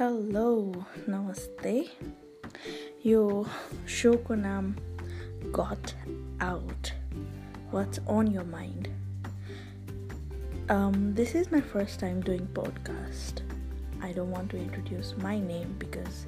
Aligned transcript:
Hello 0.00 0.84
नमस्ते 1.08 1.72
यो 3.06 3.44
सोको 3.88 4.34
नाम 4.34 4.72
गट 5.58 5.92
out 6.42 6.88
watts 7.72 7.98
on 7.98 8.28
your 8.34 8.44
mind 8.44 8.88
this 11.16 11.36
is 11.36 11.48
my 11.52 11.60
first 11.72 12.00
time 12.00 12.20
doing 12.22 12.46
podcast 12.58 13.42
I 14.04 14.12
don't 14.12 14.36
want 14.36 14.50
to 14.50 14.56
introduce 14.56 15.14
my 15.22 15.40
name 15.40 15.78
because 15.78 16.24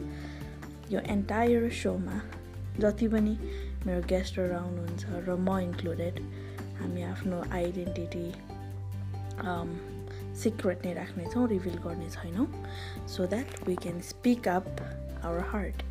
yo 0.92 1.00
entire 1.16 1.70
Soma 1.82 2.20
जति 2.80 3.08
पनि 3.08 3.36
मेरो 3.86 4.00
गेस्टहरू 4.08 4.54
आउनुहुन्छ 4.54 5.04
र 5.28 5.36
म 5.38 5.58
इन्क्लुडेड 5.58 6.20
हामी 6.80 7.02
आफ्नो 7.02 7.42
आइडेन्टिटी 7.52 8.26
secret 10.41 10.85
नै 10.85 10.93
राख्नेछौँ 10.93 11.47
रिभिल 11.47 11.77
गर्ने 11.85 12.09
छैनौँ। 12.09 12.47
So 13.07 13.25
that 13.27 13.67
we 13.67 13.75
can 13.75 13.99
speak 14.01 14.47
up 14.47 14.65
our 15.23 15.39
heart 15.51 15.83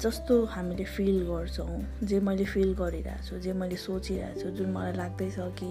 जस्तो 0.00 0.44
हामीले 0.44 0.84
फिल 0.84 1.22
गर्छौँ 1.26 2.06
जे 2.08 2.20
मैले 2.20 2.44
फिल 2.44 2.74
गरिरहेको 2.74 3.26
छु 3.26 3.38
जे 3.38 3.52
मैले 3.52 3.76
सोचिरहेको 3.76 4.40
छु 4.40 4.50
जुन 4.56 4.70
मलाई 4.72 4.92
लाग्दैछ 4.92 5.36
कि 5.60 5.70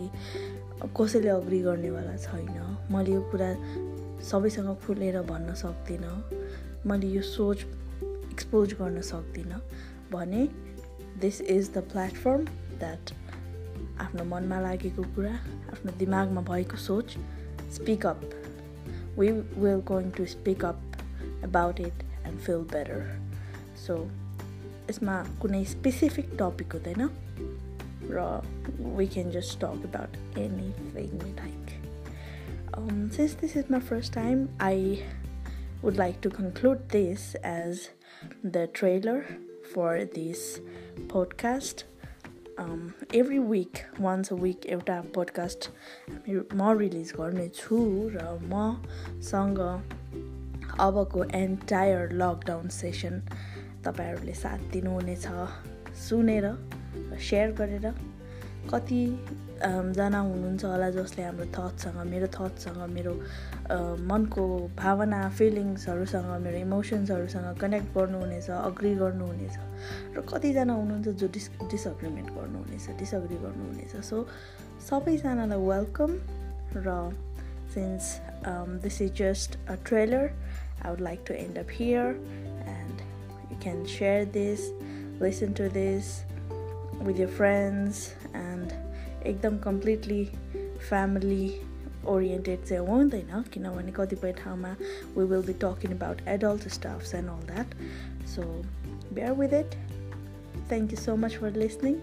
कसैले 0.98 1.30
अग्री 1.30 1.60
गर्नेवाला 1.62 2.16
छैन 2.18 2.88
मैले 2.92 3.14
यो 3.14 3.22
कुरा 3.32 3.50
सबैसँग 4.30 4.76
खुलेर 4.86 5.22
भन्न 5.32 5.54
सक्दिनँ 5.64 6.16
मैले 6.88 7.08
यो 7.08 7.22
सोच 7.22 7.66
एक्सपोज 8.04 8.74
गर्न 8.82 9.02
सक्दिनँ 9.02 9.62
भने 10.14 10.48
this 11.22 11.42
is 11.42 11.72
the 11.74 11.78
platform 11.92 12.46
that 12.80 13.12
आफ्नो 14.01 14.25
मनमा 14.25 14.61
लागेको 14.61 15.03
कुरा 15.03 15.33
आफ्नो 15.73 15.93
दिमागमा 15.99 16.41
भएको 16.41 16.77
सोच 16.77 17.17
speak 17.75 18.07
up 18.07 18.31
we 19.19 19.31
will 19.33 19.81
going 19.93 20.11
to 20.11 20.27
speak 20.27 20.65
up 20.65 20.81
about 21.45 21.81
it 21.81 22.05
and 22.27 22.41
feel 22.41 22.67
better 22.75 23.21
so 23.87 23.99
यसमा 24.91 25.23
कुनै 25.43 25.65
स्पेसिफिक 25.65 26.31
टपिक 26.39 26.73
हुँदैन 26.73 27.09
र 28.11 28.31
we 28.97 29.07
can 29.07 29.31
just 29.31 29.61
talk 29.61 29.93
about 29.93 30.39
anything 30.39 30.93
we 30.95 31.33
like 31.33 31.65
since 33.11 33.35
this 33.35 33.55
is 33.55 33.71
my 33.71 33.79
first 33.79 34.13
time, 34.13 34.49
I 34.59 35.03
would 35.83 35.97
like 35.97 36.21
to 36.23 36.31
conclude 36.31 36.89
this 36.89 37.37
as 37.45 37.91
the 38.43 38.67
trailer 38.67 39.25
for 39.73 40.05
this 40.05 40.61
podcast. 41.07 41.85
every 43.16 43.40
week 43.40 43.78
once 44.00 44.34
a 44.34 44.36
week 44.36 44.66
एउटा 44.66 45.02
podcast 45.02 45.70
म 46.56 46.78
release 46.80 47.14
गर्नेछु 47.18 47.78
र 48.14 48.26
मसँग 48.54 49.60
अबको 50.80 51.24
entire 51.24 52.12
lockdown 52.12 52.68
session 52.68 53.22
तपाईँहरूले 53.86 54.34
साथ 54.34 54.72
दिनुहुनेछ 54.72 55.28
सुनेर 55.96 56.46
सेयर 57.20 57.52
गरेर। 57.52 57.94
कति 58.72 59.02
जना 59.98 60.20
हुनुहुन्छ 60.20 60.64
होला 60.64 60.90
जसले 60.92 61.24
हाम्रो 61.24 61.46
थट्ससँग 61.56 61.98
मेरो 62.12 62.28
थट्ससँग 62.36 62.82
मेरो 62.96 63.14
मनको 64.10 64.44
भावना 64.78 65.20
फिलिङ्सहरूसँग 65.38 66.30
मेरो 66.46 66.58
इमोसन्सहरूसँग 66.58 67.58
कनेक्ट 67.62 67.88
गर्नुहुनेछ 67.98 68.50
अग्री 68.50 68.94
गर्नुहुनेछ 69.02 69.58
र 70.16 70.22
कतिजना 70.32 70.74
हुनुहुन्छ 70.74 71.08
जो 71.22 71.28
डिस 71.36 71.50
डिसअग्रिमेन्ट 71.72 72.30
गर्नुहुनेछ 72.38 72.90
डिसअग्री 73.00 73.38
गर्नुहुनेछ. 73.44 73.96
सो 74.10 74.26
सबैजनालाई 74.90 75.60
welcome 75.68 76.12
raw 76.88 76.96
since 77.74 78.16
this 78.84 79.02
is 79.02 79.12
just 79.18 79.60
a 79.70 79.76
trailer 79.88 80.32
I 80.86 80.90
would 80.90 81.02
like 81.02 81.24
to 81.28 81.34
end 81.34 81.58
up 81.58 81.70
here 81.80 82.06
and 82.78 83.02
you 83.52 83.60
can 83.64 83.84
share 83.98 84.26
this 84.40 84.70
listen 85.22 85.54
to 85.60 85.70
this 85.76 86.18
with 87.05 87.19
your 87.19 87.29
friends 87.29 88.11
and 88.35 88.73
एकदम 89.27 89.59
completely 89.59 90.25
family 90.89 91.47
oriented 92.07 92.65
चाहिँ 92.65 92.87
हुँदैन 92.87 93.43
किनभने 93.53 93.93
कतिपय 93.97 94.33
ठाउँमा 94.39 94.77
we 95.17 95.25
will 95.25 95.43
be 95.47 95.53
talking 95.61 95.97
about 95.97 96.21
adult 96.29 96.69
staffs 96.69 97.15
and 97.15 97.31
all 97.31 97.47
that 97.47 97.75
so 98.27 98.43
bear 99.15 99.33
with 99.33 99.55
it 99.61 99.75
thank 100.69 100.93
you 100.93 100.99
so 100.99 101.17
much 101.17 101.37
for 101.37 101.57
listening 101.57 101.97